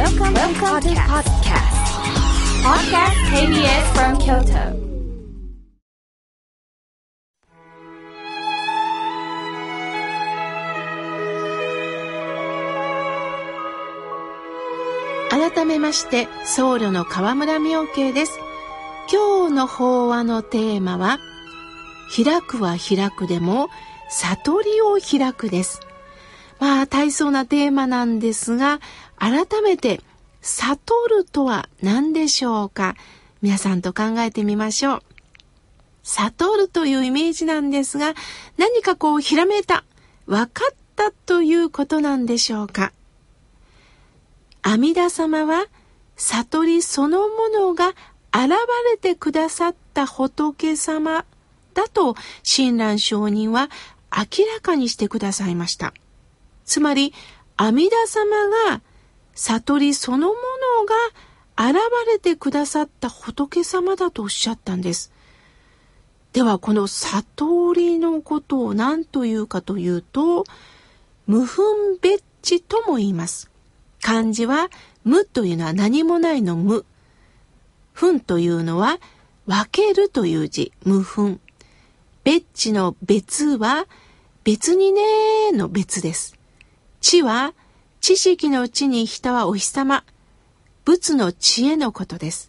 [0.00, 1.76] Welcome, Welcome to podcast.
[2.64, 4.80] Podcast KBS from Kyoto.
[15.28, 18.38] 改めまして僧侶の河村明慶です
[19.12, 21.18] 今日の法話のテーマは
[22.16, 23.68] 開くは開くでも
[24.08, 25.80] 悟りを開くです
[26.58, 28.80] まあ大層なテーマなんですが
[29.20, 30.00] 改めて
[30.40, 32.96] 悟るとは何でしょうか？
[33.42, 35.02] 皆さんと考えてみましょう。
[36.02, 38.14] 悟るというイメージなんですが
[38.56, 39.84] 何かこうひらめいた
[40.26, 42.92] 分かったということなんでしょうか？
[44.62, 45.66] 阿弥陀様は
[46.16, 47.88] 悟りそのものが
[48.32, 48.50] 現
[48.92, 51.24] れてくださった仏様
[51.74, 53.68] だと親鸞上人は
[54.10, 55.92] 明らかにしてくださいました。
[56.64, 57.12] つまり
[57.56, 58.80] 阿弥陀様が
[59.34, 60.34] 悟りそのも
[61.58, 65.12] のが現れてくださった仏様だとおっしゃったんです。
[66.32, 70.44] ではこの悟りのことを何というかというと
[71.26, 73.50] 無分別地とも言います。
[74.02, 74.68] 漢字は
[75.04, 76.84] 無というのは何もないの無。
[77.92, 78.98] 分というのは
[79.46, 81.40] 分けるという字、無分。
[82.24, 83.86] 別地の別は
[84.44, 86.36] 別にねの別です。
[87.00, 87.54] 知は
[88.00, 90.04] 知識の知に人はお日様。
[90.86, 92.48] 仏の知恵のことです。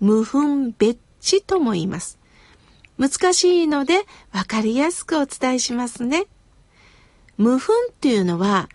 [0.00, 2.18] 無分別地とも言います。
[2.98, 6.24] 難しいので分かりやすくお伝えしますね。
[7.36, 8.70] 無分っていうのは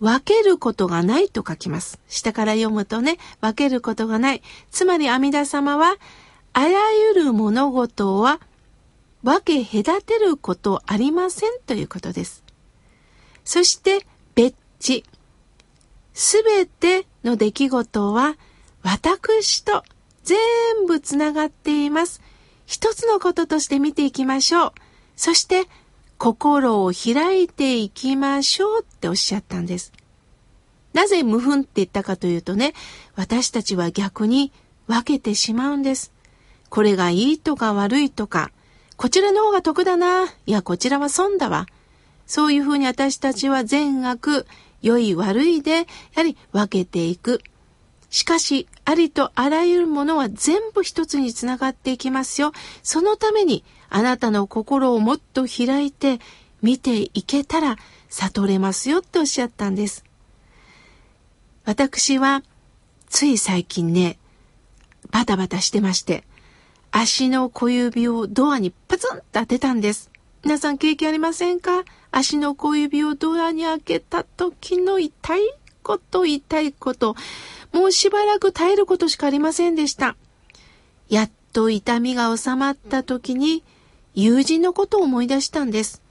[0.00, 1.98] 分けることがないと書きます。
[2.08, 4.42] 下から読むとね、分けることがない。
[4.70, 5.96] つまり阿弥陀様は、
[6.52, 8.38] あらゆる物事は
[9.22, 12.44] 分け隔てることありませんということです。
[13.44, 15.04] そして、別地。
[16.14, 18.36] すべての出来事は
[18.82, 19.82] 私と
[20.22, 20.38] 全
[20.86, 22.22] 部つながっています。
[22.66, 24.72] 一つのこととして見ていきましょう。
[25.16, 25.66] そして、
[26.16, 29.92] 心を開いていきましょうっておっしゃったんです。
[30.94, 32.72] なぜ無分って言ったかというとね、
[33.16, 34.52] 私たちは逆に
[34.86, 36.12] 分けてしまうんです。
[36.70, 38.50] これがいいとか悪いとか、
[38.96, 41.66] こちらの方が得だな、いやこちらは損だわ。
[42.26, 44.46] そういうふうに私たちは善悪、
[44.84, 45.84] 良い悪いで、や
[46.16, 47.42] はり分けていく。
[48.10, 52.52] しかし、ありとあらゆるものは全部一つにつながっていきますよ。
[52.82, 56.20] そのために、あなたの心をもっと開いて
[56.62, 57.76] 見ていけたら
[58.08, 60.04] 悟れますよっておっしゃったんです。
[61.64, 62.42] 私は
[63.08, 64.18] つい最近ね、
[65.10, 66.24] バタバタしてまして、
[66.90, 70.10] 足の小指をドアにパツンと当てたんです。
[70.44, 71.84] 皆さん経験ありませんか？
[72.10, 75.40] 足の小指をドアに開けた時の痛い
[75.82, 77.16] こと痛いこと。
[77.72, 80.16] もうしばらく耐えることしかありませんでした。
[81.08, 83.64] やっと痛みが収まった時に
[84.12, 86.02] 友人のことを思い出したんです。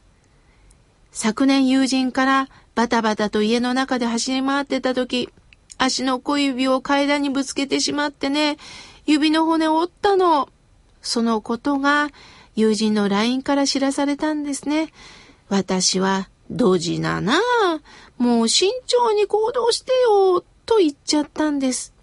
[1.11, 5.29] 昨年友人からバタバタと家の中で走り回ってた時、
[5.77, 8.57] 足の小指を階段にぶつけてしまってね、
[9.05, 10.49] 指の骨を折ったの。
[11.03, 12.09] そのことが
[12.55, 14.91] 友人の LINE から知らされたんですね。
[15.49, 17.39] 私はドジなな
[18.17, 20.43] もう慎重に行動してよ。
[20.65, 21.93] と言っちゃったんです。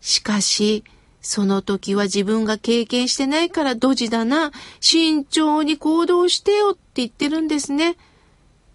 [0.00, 0.84] しかし、
[1.22, 7.96] その時は自分が経験してないからドジだな、慎重に行動してよって言ってるんですね。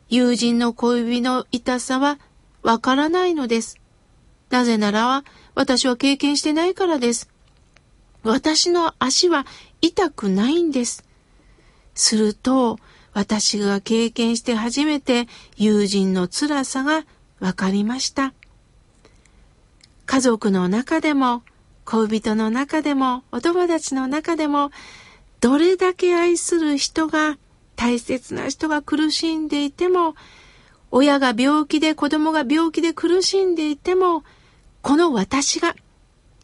[0.10, 2.20] 友人の小指の痛さは
[2.62, 3.78] わからないのです。
[4.50, 5.24] なぜなら
[5.56, 7.30] 私は経験してないからです。
[8.26, 9.46] 私の足は
[9.82, 11.04] 痛くないんです。
[11.94, 12.80] すると、
[13.14, 15.28] 私が経験して初めて
[15.58, 17.06] 友人の辛さが
[17.40, 18.34] わかりました。
[20.06, 21.44] 家族の中でも、
[21.86, 24.72] 恋人の中でも、お友達の中でも、
[25.40, 27.38] どれだけ愛する人が、
[27.76, 30.16] 大切な人が苦しんでいても、
[30.90, 34.24] 親が病気で子供が病気で苦しんでいても、
[34.82, 35.76] この私が、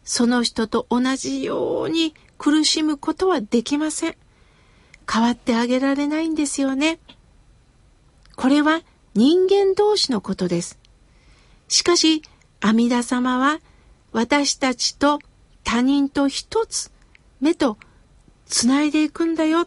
[0.04, 4.16] その人と同じように苦しむことはできません。
[5.10, 6.98] 変わってあげられないんですよね。
[8.36, 8.82] これは
[9.14, 10.78] 人間同士のことです。
[11.68, 12.22] しかし、
[12.60, 13.60] 阿弥陀様は
[14.12, 15.18] 私たちと
[15.64, 16.90] 他人と一つ
[17.40, 17.78] 目と
[18.46, 19.66] つないでいくんだよ。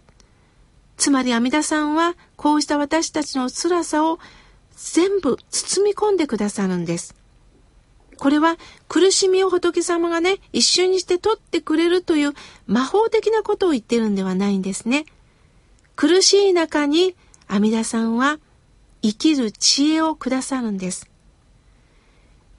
[0.97, 4.19] つまり阿弥陀さんはこうした私たちの辛さを
[4.75, 7.14] 全部包み込んでくださるんです。
[8.15, 8.57] これは
[8.87, 12.33] 苦しみを仏様がね、一瞬にして取ってくれるという
[12.67, 15.05] 魔法的なことを言ってるんではないんですね。
[15.95, 17.15] 苦しい中に
[17.47, 18.39] 阿弥陀さんは
[19.01, 21.09] 生きる知恵をくださるんです。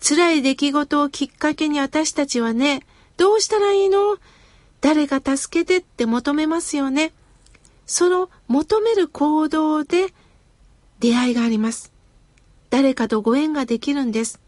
[0.00, 2.82] 辛い出来事をきっかけに私たちはね、
[3.16, 4.18] どうしたらいいの？
[4.80, 7.12] 誰か助けてって求めますよね。
[7.86, 10.08] その求める行動で
[11.00, 11.92] 出会いがあります。
[12.70, 14.40] 誰かとご縁ができるんです。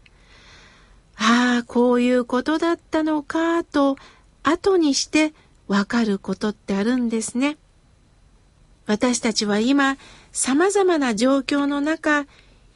[1.19, 3.97] ああ、こういうことだったのかと
[4.41, 5.33] 後にして
[5.67, 7.57] わかることってあるんですね。
[8.85, 9.97] 私たちは今
[10.31, 12.25] 様々な状況の中、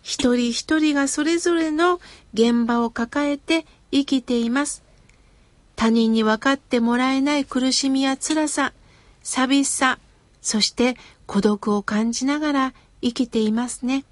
[0.01, 2.01] 一人一人がそれぞれの
[2.33, 4.83] 現場を抱えて生きています。
[5.75, 8.73] 他人に分かってもらえない苦しみや辛さ、
[9.23, 9.99] 寂しさ、
[10.41, 14.03] そして孤独を感じながら生きていますね。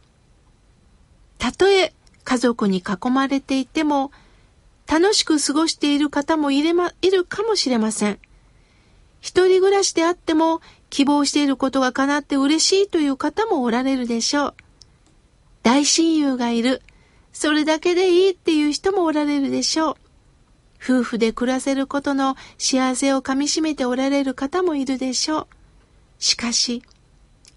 [1.37, 1.93] たとえ
[2.23, 4.11] 家族に囲まれていても、
[4.87, 8.19] 楽しく過ごしている方もいれま、いるかもしれません。
[9.21, 14.53] 一人暮らしであっても希望していることが叶って嬉しいという方もおられるでしょう。
[15.63, 16.81] 大親友がいる。
[17.31, 19.95] それだけでいいっていう人もおられるでしょう。
[20.83, 25.47] 夫婦で暮らせることの幸せをかみしめておられる方もいるでしょう。
[26.17, 26.81] しかし、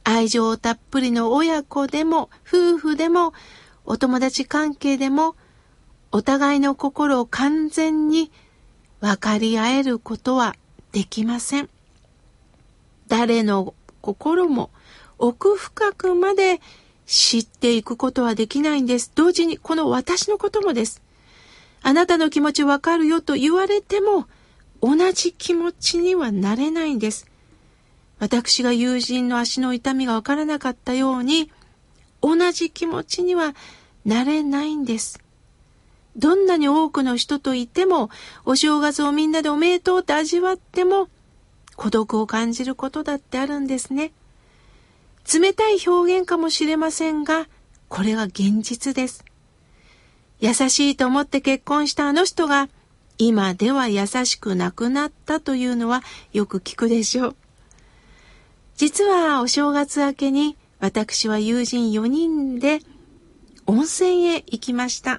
[0.04, 3.32] 愛情たっぷりの親子でも、夫婦でも、
[3.84, 5.36] お友達関係でも、
[6.10, 8.30] お互いの心を完全に
[9.00, 10.54] 分かり合えることは
[10.92, 11.68] できません。
[13.08, 14.70] 誰の心も
[15.18, 16.60] 奥深くまで
[17.06, 19.12] 知っていくことはできないんです。
[19.14, 21.02] 同時にこの私のこともです。
[21.82, 24.26] あなたの気持ちわかるよと言われても
[24.80, 27.26] 同じ気持ちにはなれないんです。
[28.18, 31.50] 私が友人の足の痛みがわからなかったように
[32.24, 33.54] 同じ気持ちには
[34.06, 35.20] なれないんです。
[36.16, 38.08] どんなに多くの人といても、
[38.46, 41.08] お正月をみんなでおめでとうって味わっても、
[41.76, 44.12] 孤独を感じることだってあるんですね。
[45.32, 47.46] 冷たい表現かもしれませんが、
[47.88, 49.22] これは現実です。
[50.40, 52.70] 優しいと思って結婚したあの人が、
[53.18, 57.36] 今では優しくなくなったというのはよく聞くでしょう。
[58.76, 62.80] 実はお正月明けに私は友人4人で
[63.64, 65.18] 温泉へ行きました。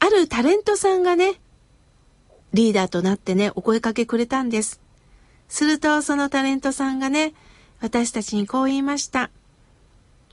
[0.00, 1.40] あるタレントさんがね、
[2.52, 4.82] リーダーとなってね、お声かけくれたんです。
[5.48, 7.32] するとそのタレントさんがね、
[7.80, 9.30] 私たちにこう言いました。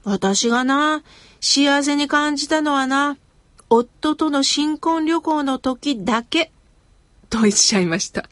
[0.04, 1.02] 私がな、
[1.40, 3.18] 幸せに感じたのはな、
[3.70, 6.52] 夫との新婚旅行の時だけ、
[7.30, 8.30] とおっしゃいました。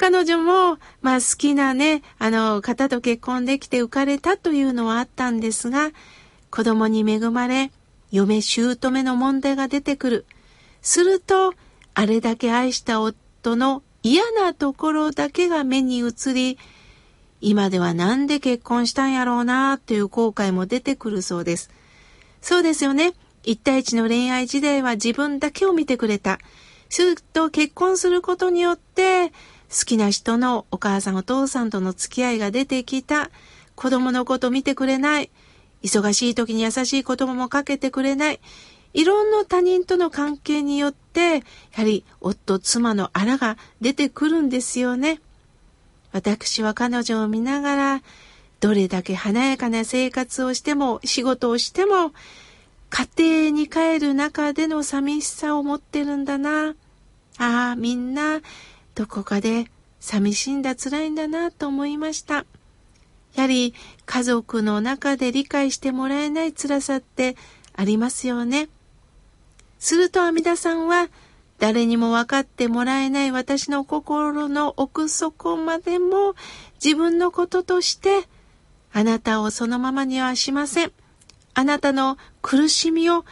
[0.00, 5.90] 彼女も、まあ好きなね、あの、方と結婚できて浮かれたというのはあったんですが、
[6.50, 7.70] 子供に恵まれ、
[8.10, 10.26] 嫁姑の問題が出てくる。
[10.80, 11.52] すると、
[11.92, 16.56] あれだけ愛した夫の嫌なところだけが目に映り、
[17.42, 21.68] 今ではなんで結婚したんやろうなという後悔も出てくるそうです。
[22.40, 23.12] そうですよね。
[23.44, 26.38] 一対一の恋愛時代は自分だけを見てくれた。
[26.88, 29.30] すると結婚することによって、
[29.70, 33.30] 好きな人のお母さんお父さんとの付き合いが出てきた。
[33.76, 35.30] 子供のこと見てくれない。
[35.82, 38.40] 忙しい時に優しい言葉もかけてくれない。
[38.92, 41.40] いろんな他人との関係によって、や
[41.74, 45.20] はり夫、妻のあらが出てくるんですよね。
[46.12, 48.02] 私は彼女を見ながら、
[48.58, 52.12] どれだけ華やかな生活をしても、仕事をしても、
[52.90, 56.74] 家庭に帰る中での寂しさを持ってるんだな。
[57.38, 58.40] ああ、みんな、
[58.94, 59.70] どこかで
[60.00, 62.46] 寂しいんだ、辛いんだな、と思いました。
[63.34, 63.74] やはり
[64.06, 67.36] 家族の中で理解してもらえない辛さって
[67.74, 68.68] ありますよね。
[69.78, 71.08] すると阿弥陀さんは
[71.58, 76.34] 誰にも分かってもらえない私の心の奥底までも
[76.82, 78.26] 自分のこととして
[78.92, 80.92] あなたをそのままにはしません。
[81.54, 83.24] あなたの苦しみを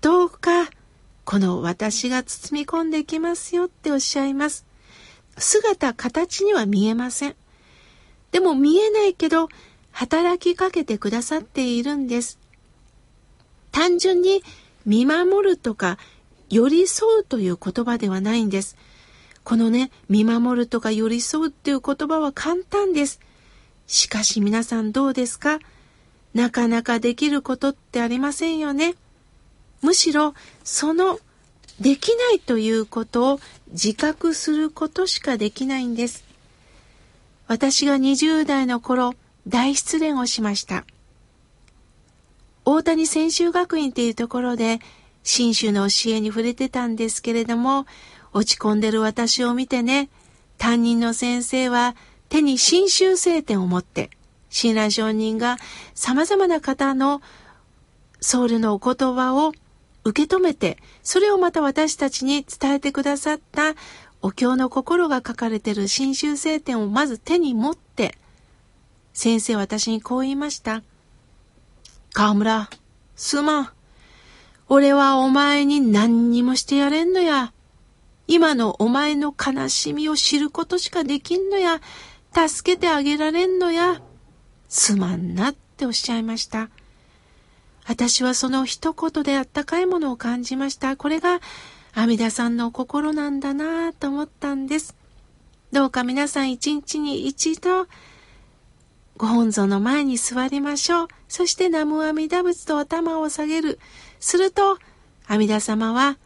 [0.00, 0.68] どうか
[1.24, 4.65] この私が包み込んでいきますよっておっしゃいます。
[5.38, 7.36] 姿、形には見えません。
[8.32, 9.48] でも見えないけど
[9.92, 12.38] 働きかけてくださっているんです。
[13.72, 14.42] 単純に
[14.84, 15.98] 見守るとか
[16.48, 18.76] 寄り添うという言葉ではないんです。
[19.44, 23.20] このね、見守るとか寄り添うっていう言葉は簡単です。
[23.86, 25.60] しかし皆さんどうですか？
[26.34, 28.94] なかなかできることってありませんよね。
[29.82, 31.18] むしろその
[31.80, 33.40] できないということを
[33.72, 36.24] 自覚することしかできないんです。
[37.48, 39.14] 私が20代の頃、
[39.46, 40.84] 大失恋をしました。
[42.64, 44.80] 大谷専修学院っていうところで、
[45.22, 47.86] 新州の教えに触れてたんですけれども、
[48.32, 50.08] 落ち込んでる私を見てね、
[50.58, 51.94] 担任の先生は
[52.28, 54.10] 手に新州聖典を持って、
[54.50, 55.58] 親鸞上人が
[55.94, 57.20] 様々な方の
[58.20, 59.52] 僧侶のお言葉を
[60.06, 63.74] 受け止めて、それをまた私たちに伝えてくださった
[64.22, 68.16] お経の心が書かれてる新修聖典をまず手に持って、
[69.12, 70.84] 先生私にこう言いました。
[72.12, 72.70] 河村、
[73.16, 73.68] すまん。
[74.68, 77.52] 俺はお前に何にもしてやれんのや。
[78.28, 81.80] 今のお前の悲しみを知ることしかできんのや。
[82.32, 84.00] 助けてあげられんのや。
[84.68, 86.70] すまんなっておっしゃいました。
[87.86, 90.96] 私はその一言であったかいものを感じました。
[90.96, 91.40] これが
[91.94, 94.96] 阿弥陀さんの心なんだなぁと思ったんです。
[95.72, 97.86] どうか皆さん一日に一度、
[99.16, 101.08] ご本尊の前に座りましょう。
[101.28, 103.78] そして南無阿弥陀仏と頭を下げる。
[104.20, 104.78] すると、
[105.26, 106.18] 阿弥陀様は、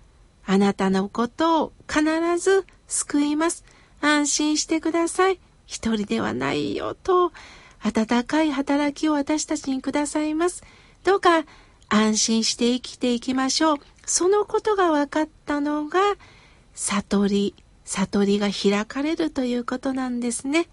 [0.47, 2.03] あなたのことを必
[2.39, 3.65] ず救います。
[4.01, 5.39] 安心してください。
[5.67, 7.33] 一人ではないよと、
[7.81, 10.65] 温かい働きを私たちにくださいます。
[11.05, 11.45] どうか
[11.89, 13.77] 安心して生きていきましょう。
[14.07, 16.01] そのことが分かったのが、
[16.75, 17.55] 悟り、
[17.85, 20.69] 悟りが開かれるということなんですね。